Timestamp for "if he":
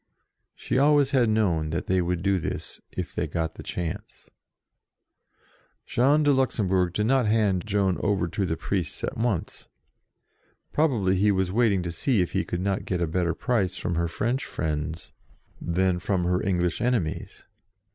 12.23-12.43